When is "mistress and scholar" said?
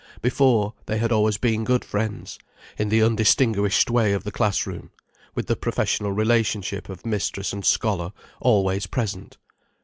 7.05-8.11